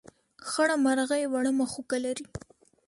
خړه 0.49 0.75
مرغۍ 0.83 1.23
وړه 1.27 1.51
مښوکه 1.57 1.97
لري. 2.05 2.25